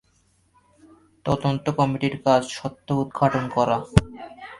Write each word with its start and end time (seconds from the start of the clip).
তদন্ত 1.25 1.65
কমিটির 1.77 2.15
কাজ 2.25 2.41
সত্য 2.57 2.87
উদ্ঘাটন 2.93 3.45
করা। 3.55 3.77